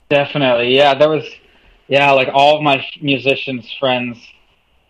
[0.10, 0.94] Definitely, yeah.
[0.94, 1.26] There was,
[1.88, 4.18] yeah, like all of my musicians friends,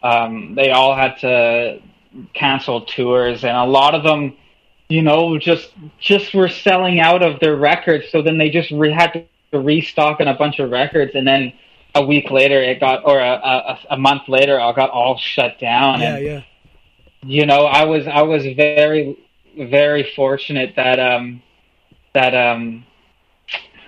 [0.03, 1.79] um, they all had to
[2.33, 4.35] cancel tours, and a lot of them,
[4.89, 5.69] you know, just
[5.99, 8.05] just were selling out of their records.
[8.11, 9.23] So then they just re- had to
[9.53, 11.53] restock on a bunch of records, and then
[11.95, 15.59] a week later it got, or a, a, a month later, it got all shut
[15.59, 15.99] down.
[15.99, 16.41] Yeah, and, yeah.
[17.23, 19.17] you know, I was I was very
[19.57, 21.41] very fortunate that um
[22.13, 22.85] that um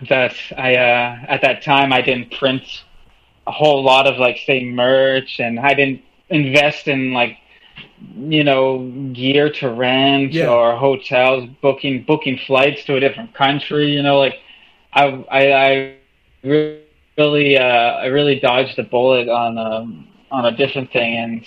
[0.10, 2.64] that I uh at that time I didn't print
[3.46, 7.38] a whole lot of like say merch and I didn't invest in like
[8.18, 10.48] you know gear to rent Yeah.
[10.50, 14.40] or hotels booking booking flights to a different country you know like
[14.94, 15.96] I I, I
[17.18, 21.46] really uh I really dodged a bullet on um on a different thing and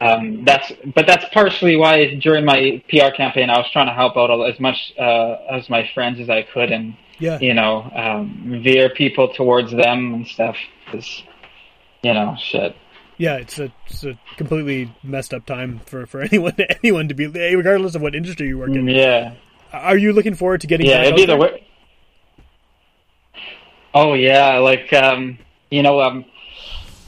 [0.00, 4.16] um, that's but that's partially why during my PR campaign I was trying to help
[4.16, 7.38] out as much uh, as my friends as I could and Yeah.
[7.40, 10.56] you know um, veer people towards them and stuff
[10.90, 11.22] 'cause,
[12.02, 12.74] you know shit
[13.16, 17.26] Yeah, it's a, it's a completely messed up time for, for anyone anyone to be,
[17.28, 18.88] regardless of what industry you work in.
[18.88, 19.34] yeah
[19.72, 21.36] Are you looking forward to getting yeah it'd be the
[23.94, 25.38] oh yeah like um
[25.70, 26.24] you know um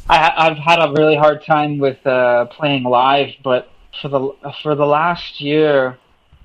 [0.08, 3.70] I, I've had a really hard time with uh, playing live, but
[4.02, 4.30] for the
[4.62, 5.98] for the last year,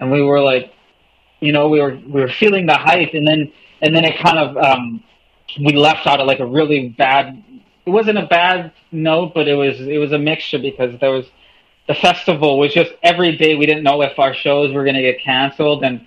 [0.00, 0.72] and we were like,
[1.44, 4.38] you know, we were we were feeling the hype, and then and then it kind
[4.38, 5.02] of um,
[5.60, 7.42] we left out of like a really bad.
[7.86, 11.26] It wasn't a bad note, but it was it was a mixture because there was
[11.86, 15.02] the festival was just every day we didn't know if our shows were going to
[15.02, 16.06] get canceled and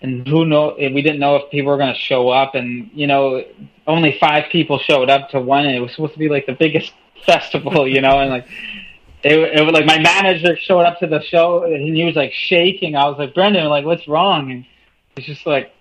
[0.00, 3.06] and who know we didn't know if people were going to show up and you
[3.06, 3.44] know
[3.86, 6.52] only five people showed up to one and it was supposed to be like the
[6.52, 6.92] biggest
[7.26, 8.46] festival you know and like
[9.24, 12.32] it, it was like my manager showed up to the show and he was like
[12.32, 14.64] shaking I was like Brendan like what's wrong and
[15.18, 15.72] he's just like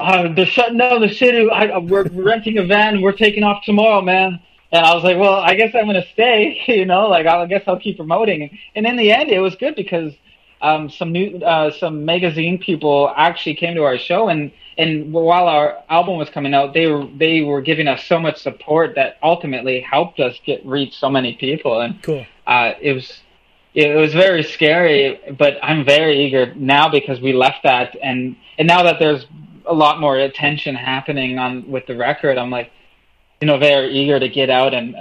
[0.00, 1.48] uh, they're shutting down the city.
[1.50, 3.00] I, I- we're renting a van.
[3.00, 4.40] We're taking off tomorrow, man.
[4.72, 6.62] And I was like, well, I guess I'm gonna stay.
[6.66, 8.58] You know, like I guess I'll keep promoting.
[8.74, 10.12] And in the end, it was good because
[10.60, 15.46] um, some new, uh, some magazine people actually came to our show, and and while
[15.48, 19.18] our album was coming out, they were they were giving us so much support that
[19.22, 21.80] ultimately helped us get reach so many people.
[21.80, 22.24] And Cool.
[22.46, 23.20] uh, it was
[23.74, 28.68] it was very scary, but I'm very eager now because we left that, and and
[28.68, 29.26] now that there's
[29.66, 32.70] a lot more attention happening on with the record, I'm like,
[33.40, 34.94] you know, very eager to get out and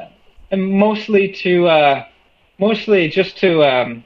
[0.51, 2.05] and mostly to uh,
[2.59, 4.03] mostly just to um,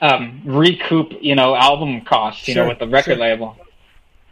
[0.00, 3.24] um, recoup, you know, album costs, you Sure, know, with the record sure.
[3.24, 3.56] label.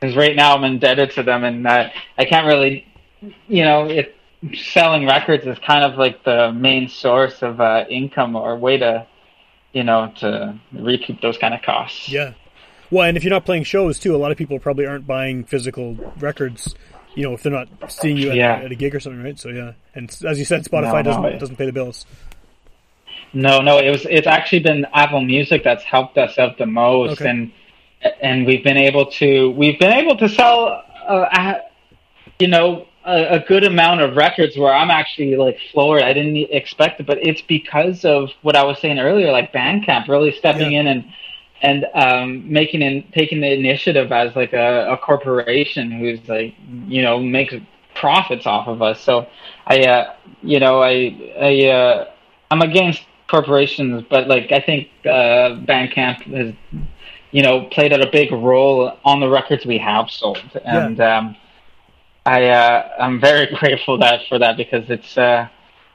[0.01, 2.87] Because right now I'm indebted to them, and uh, I can't really,
[3.49, 4.17] you know, it
[4.55, 9.07] selling records is kind of like the main source of uh, income or way to,
[9.73, 12.09] you know, to recoup those kind of costs.
[12.09, 12.33] Yeah.
[12.91, 15.45] Well, and if you're not playing shows too, a lot of people probably aren't buying
[15.45, 16.75] physical records.
[17.15, 18.55] You know, if they're not seeing you at, Yeah.
[18.57, 19.39] at a gig or something, right?
[19.39, 22.07] So yeah, and as you said, Spotify No, no, doesn't it- doesn't pay the bills.
[23.33, 27.21] No, no, it was it's actually been Apple Music that's helped us out the most,
[27.21, 27.31] Okay.
[27.31, 27.53] and
[28.21, 31.55] and we've been able to we've been able to sell, uh,
[32.41, 36.03] you know, a, a good amount of records where I'm actually like floored.
[36.03, 40.09] I didn't expect it, but it's because of what I was saying earlier, like Bandcamp
[40.09, 40.81] really stepping Yeah.
[40.81, 41.05] in and
[41.63, 46.55] and um, making in taking the initiative as like a, a corporation who's like
[46.87, 47.55] you know makes
[47.95, 49.01] profits off of us.
[49.01, 49.27] So
[49.67, 52.11] I uh, you know I I uh,
[52.51, 56.55] I'm against corporations, but like I think uh, Bandcamp has
[57.31, 61.37] you know played a big role on the records we have sold, and um,
[62.25, 65.49] I uh, I'm very grateful that for that because it's uh,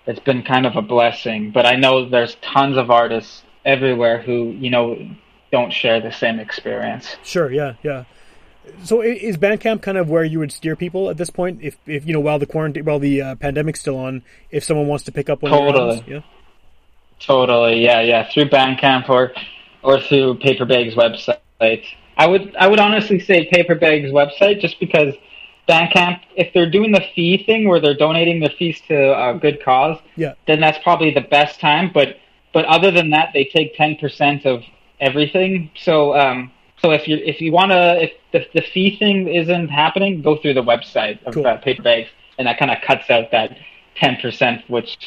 [0.06, 1.52] it's been kind of a blessing.
[1.52, 4.98] But I know there's tons of artists everywhere who you know
[5.52, 7.16] don't share the same experience.
[7.24, 7.52] Sure.
[7.52, 7.74] Yeah.
[7.84, 8.06] Yeah.
[8.84, 11.60] So is Bandcamp kind of where you would steer people at this point?
[11.62, 14.88] If, if you know, while the quarantine, while the uh, pandemic's still on, if someone
[14.88, 15.92] wants to pick up one of your Totally.
[15.92, 16.20] albums, yeah.
[17.20, 18.30] Totally, yeah, yeah.
[18.32, 19.32] Through Bandcamp or
[19.84, 21.84] or through Paper Bag's website.
[22.18, 25.14] I would I would honestly say Paper Bag's website just because
[25.68, 28.96] Bandcamp, if they're doing the fee thing where they're donating their fees to
[29.30, 30.34] a good cause, Yeah.
[30.48, 31.92] then that's probably the best time.
[31.94, 32.18] But
[32.54, 34.64] but other than that, they take ten percent of
[35.00, 35.72] everything.
[35.76, 36.52] So um,
[36.82, 40.38] so if you if you want to if the, the fee thing isn't happening, go
[40.38, 41.48] through the website of Cool.
[41.48, 43.58] uh, Paper Bags, and that kind of cuts out that
[43.96, 44.98] ten percent, which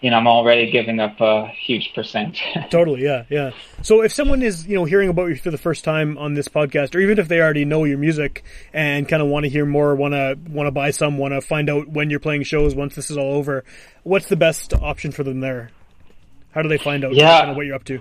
[0.00, 2.38] you know I'm already giving up a huge percent.
[2.70, 3.50] Totally, yeah, yeah.
[3.82, 6.48] So if someone is, you know, hearing about you for the first time on this
[6.48, 9.66] podcast, or even if they already know your music and kind of want to hear
[9.66, 12.74] more, want to want to buy some, want to find out when you're playing shows
[12.74, 13.64] once this is all over,
[14.04, 15.70] what's the best option for them there?
[16.52, 17.38] How do they find out Yeah.
[17.40, 18.00] kind of what you're up to?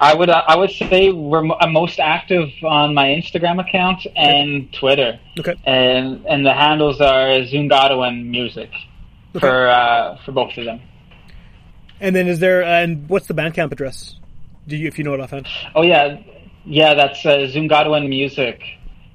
[0.00, 4.70] I would uh, I would say we're I'm most active on my Instagram account and
[4.72, 8.70] Twitter, Okay, and and the handles are Zoongide'ewin Music
[9.40, 10.80] for uh, for both of them.
[12.00, 14.16] and then is there and what's the Bandcamp address?
[14.68, 15.46] Do you if you know it offhand?
[15.74, 16.18] Oh yeah,
[16.64, 18.62] yeah, that's uh, Zoongide'ewin Music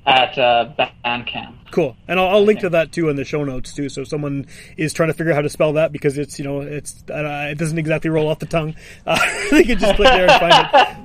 [0.05, 0.69] at uh,
[1.05, 1.55] Bandcamp.
[1.71, 3.87] Cool, and I'll, I'll link to that too in the show notes too.
[3.89, 4.47] So if someone
[4.77, 7.47] is trying to figure out how to spell that because it's you know it's uh,
[7.51, 9.17] it doesn't exactly roll off the tongue, uh,
[9.51, 10.53] they can just click there and find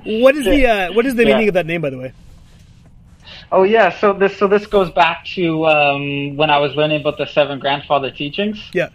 [0.05, 0.21] it.
[0.21, 1.33] What is the uh, what is the Yeah.
[1.33, 2.13] meaning of that name, by the way?
[3.51, 7.17] Oh yeah, so this so this goes back to um, when I was learning about
[7.17, 8.57] the seven grandfather teachings.
[8.73, 8.89] Yeah,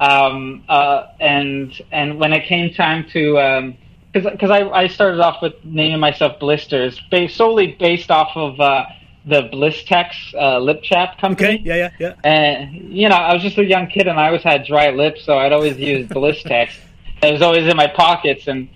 [0.00, 3.74] um, uh, and and when it came time to
[4.12, 8.58] because because I, I started off with naming myself Blisters based solely based off of
[8.58, 8.86] uh,
[9.26, 11.60] the Blistex uh, lip chap company.
[11.60, 12.14] okay, yeah, yeah, yeah.
[12.24, 15.24] And you know, I was just a young kid, and I always had dry lips,
[15.24, 16.70] so I'd always use Blistex.
[17.22, 18.68] it was always in my pockets and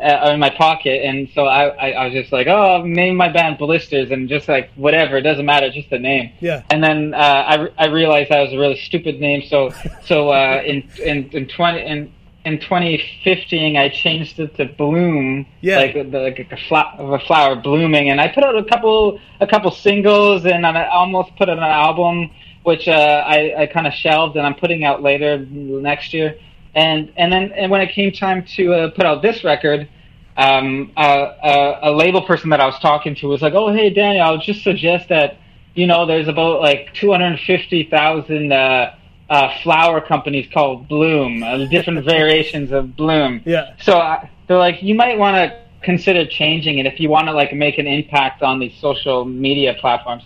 [0.00, 3.16] uh, in my pocket, and so I, I, I was just like, oh, I'll name
[3.16, 6.32] my band Blisters, and just like whatever, it doesn't matter, just the name.
[6.40, 6.62] Yeah.
[6.70, 9.70] And then uh, I, I realized that was a really stupid name, so
[10.04, 12.12] so uh, in in in twenty in
[12.44, 15.78] in 2015, I changed it to Bloom, Yeah.
[15.78, 19.20] like the, like a, fla- of a flower blooming, and I put out a couple
[19.40, 22.30] a couple singles, and I almost put out an album,
[22.62, 26.38] which uh, I, I kind of shelved, and I'm putting out later next year.
[26.74, 29.88] And and then and when it came time to uh, put out this record,
[30.36, 34.24] um, uh, a label person that I was talking to was like, "Oh, hey, Daniel,
[34.24, 35.38] I'll just suggest that
[35.74, 38.94] you know there's about like 250,000 uh,
[39.30, 43.42] uh, flower companies called Bloom, uh, different variations of Bloom.
[43.44, 43.74] Yeah.
[43.80, 47.32] So I, they're like, you might want to consider changing it if you want to
[47.32, 50.24] like make an impact on these social media platforms.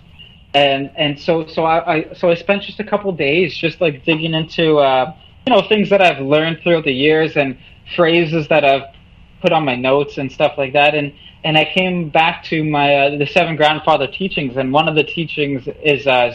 [0.55, 4.05] And and so so I, I so I spent just a couple days just like
[4.05, 5.15] digging into uh,
[5.47, 7.59] you know things that I've learned throughout the years and
[7.97, 8.95] phrases that I've
[9.41, 10.95] put on my notes and stuff like that.
[10.95, 11.13] And
[11.45, 15.03] and I came back to my uh, the seven grandfather teachings, and one of the
[15.03, 16.33] teachings is uh,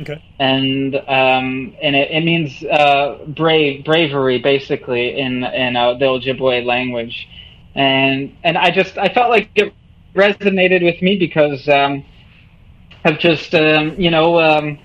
[0.00, 0.22] Okay.
[0.40, 6.64] and um, and it, it means uh, brave bravery basically in in uh, the Ojibwe
[6.64, 7.28] language,
[7.74, 9.72] and and I just I felt like it
[10.14, 12.04] resonated with me because um,
[13.04, 14.78] of just um, you know um,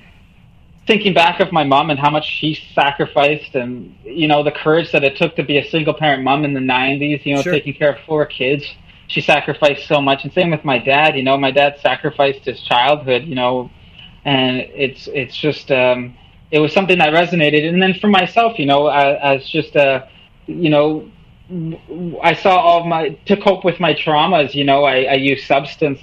[0.86, 4.91] thinking back of my mom and how much she sacrificed and you know the courage
[4.91, 7.53] that it took to be a single parent mom in the 90s you know Sure.
[7.53, 8.65] taking care of four kids
[9.07, 12.59] she sacrificed so much and same with my dad you know my dad sacrificed his
[12.61, 13.69] childhood you know
[14.25, 16.13] and it's it's just um
[16.51, 20.07] it was something that resonated and then for myself you know as, as just a
[20.47, 21.09] you know
[22.23, 24.55] I saw all of my to cope with my traumas.
[24.55, 25.99] You know, I, I use substance,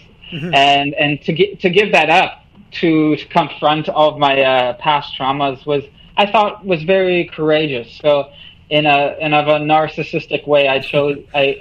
[0.55, 2.40] and and to get to give that up
[2.73, 5.85] to, to confront all of my uh, past traumas was
[6.17, 7.99] I thought was very courageous.
[8.03, 8.31] So
[8.71, 11.57] in a in of a narcissistic way, I chose I,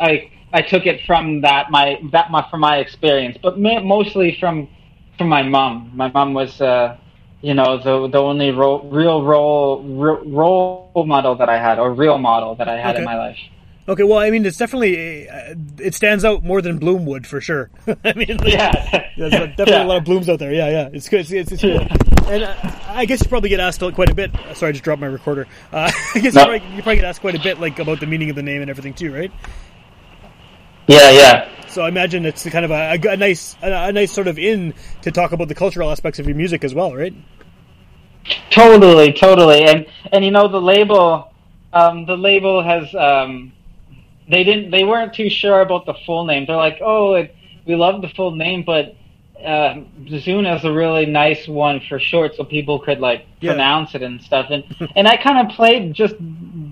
[0.00, 4.68] I, I took it from that my that my from my experience, but mostly from
[5.16, 5.90] from my mom.
[5.94, 6.60] My mom was.
[6.60, 6.96] Uh,
[7.40, 11.92] you know the the only ro- real role re- role model that I had or
[11.92, 12.98] real model that I had Okay.
[12.98, 13.38] in my life.
[13.88, 14.02] Okay.
[14.02, 17.70] Well, I mean, it's definitely uh, it stands out more than Bloom would for sure.
[18.04, 19.84] I mean, Yeah, There's definitely Yeah.
[19.84, 20.52] a lot of blooms out there.
[20.52, 20.88] Yeah, yeah.
[20.92, 21.20] It's good.
[21.20, 21.80] It's, it's, it's cool.
[22.30, 22.54] And uh,
[22.88, 24.30] I guess you probably get asked quite a bit.
[24.54, 25.46] Sorry, I just dropped my recorder.
[25.72, 26.42] Uh, I guess No.
[26.42, 28.42] you, probably, you probably get asked quite a bit, like about the meaning of the
[28.42, 29.32] name and everything too, right?
[30.86, 31.48] yeah, yeah.
[31.68, 34.38] So I imagine it's kind of a, a, a nice, a, a nice sort of
[34.38, 37.14] in to talk about the cultural aspects of your music as well, right?
[38.50, 41.32] Totally, totally, and and you know the label,
[41.72, 43.52] um, the label has um,
[44.28, 46.46] they didn't they weren't too sure about the full name.
[46.46, 47.34] They're like, oh, it,
[47.66, 48.94] we love the full name, but
[49.44, 49.74] uh,
[50.06, 53.52] Zuna is a really nice one for short, so people could like Yeah.
[53.52, 54.46] pronounce it and stuff.
[54.50, 54.64] And
[54.96, 56.14] and I kind of played just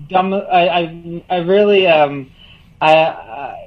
[0.09, 0.33] dumb.
[0.33, 2.31] I I, I really um,
[2.81, 2.93] I.
[2.93, 3.63] I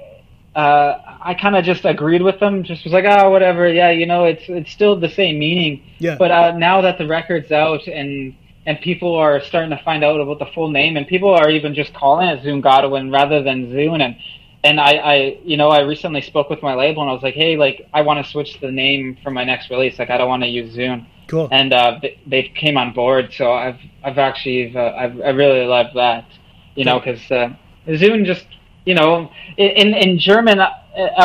[0.53, 2.65] uh, I kind of just agreed with them.
[2.65, 3.73] Just was like, oh, whatever.
[3.73, 5.81] Yeah, you know, it's it's still the same meaning.
[6.01, 6.17] Yeah.
[6.19, 8.35] But uh, now that the record's out and
[8.67, 11.75] and people are starting to find out about the full name, and people are even
[11.75, 14.17] just calling it Zoongide'ewin rather than Zoon, and
[14.63, 17.35] and I, I you know I recently spoke with my label and I was like,
[17.35, 19.99] hey, like I want to switch the name for my next release.
[19.99, 21.49] Like I don't want to use Zoon, Cool.
[21.51, 23.33] and uh, they, they came on board.
[23.33, 26.27] So I've I've actually uh, I've, I really love that,
[26.75, 27.55] you know, because uh,
[27.97, 28.47] Zoon just
[28.85, 30.71] you know, in in German, uh,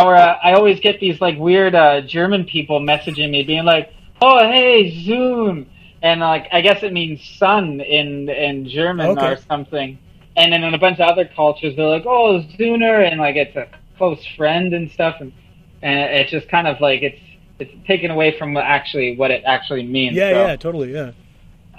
[0.03, 3.91] or uh, I always get these like weird uh, German people messaging me, being like,
[4.21, 5.67] "Oh, hey, Zoom,"
[6.05, 9.31] and like I guess it means sun in in German Okay.
[9.33, 9.97] or something.
[10.37, 13.55] And then in a bunch of other cultures, they're like, "Oh, Zooner," and like it's
[13.55, 15.31] a close friend and stuff, and
[15.81, 17.19] and it's just kind of like it's
[17.59, 20.15] it's taken away from what actually what it actually means.
[20.15, 21.11] Yeah, So, yeah, totally, yeah.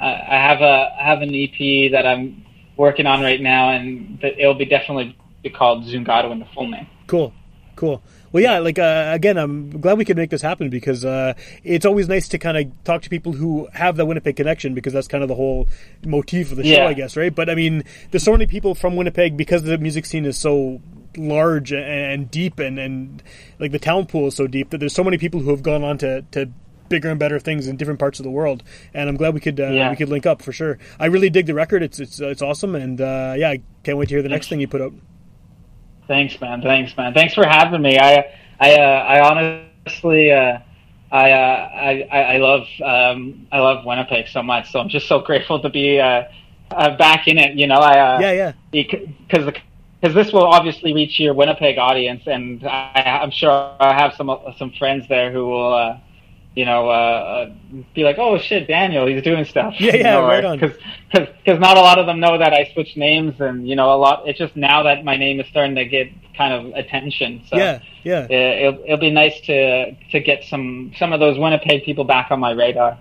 [0.01, 2.45] I I have a I have an EP that I'm
[2.77, 6.69] working on right now, and that it'll be definitely be called Zoongide'ewin in the full
[6.69, 6.87] name.
[7.07, 7.33] Cool,
[7.77, 8.03] cool.
[8.37, 11.33] Well, yeah, like uh, again, I'm glad we could make this happen because uh,
[11.65, 14.93] it's always nice to kind of talk to people who have the Winnipeg connection because
[14.93, 15.71] that's kind of the whole
[16.05, 16.87] motif of the show, Yeah.
[16.87, 17.35] I guess, right?
[17.35, 20.83] But I mean, there's so many people from Winnipeg because the music scene is so
[21.17, 23.23] large and deep, and and
[23.59, 25.83] like the talent pool is so deep that there's so many people who have gone
[25.83, 26.51] on to to
[26.91, 28.63] bigger and better things in different parts of the world.
[28.93, 29.89] And I'm glad we could uh, Yeah.
[29.89, 30.77] we could link up for sure.
[31.01, 31.83] I really dig the record.
[31.83, 34.61] It's it's it's awesome, and uh, yeah, I can't wait to hear the next thing
[34.61, 34.93] you put out.
[36.07, 36.63] Thanks, man.
[36.63, 37.13] Thanks, man.
[37.15, 37.99] Thanks for having me.
[37.99, 38.25] I
[38.61, 40.59] I uh, I honestly uh,
[41.11, 42.03] I, uh, I
[42.35, 44.71] I love um, I love Winnipeg so much.
[44.71, 46.25] So I'm just so grateful to be uh,
[46.71, 47.55] uh, back in it.
[47.57, 48.53] You know, I uh, Yeah, yeah.
[48.71, 49.53] because
[50.01, 53.51] because this will obviously reach your Winnipeg audience, and I, I'm sure
[53.81, 55.99] I have some some friends there who will, uh,
[56.57, 57.55] you know, uh, uh,
[57.95, 60.59] be like, "Oh shit, Daniel, he's doing stuff." Yeah, you yeah, know, right on.
[60.59, 60.77] Because
[61.13, 63.99] because not a lot of them know that I switched names, and you know, a
[63.99, 64.27] lot.
[64.27, 67.43] It's just now that my name is starting to get kind of attention.
[67.49, 68.27] So Yeah, yeah.
[68.31, 72.31] uh, it'll, it'll be nice to to get some some of those Winnipeg people back
[72.31, 72.99] on my radar.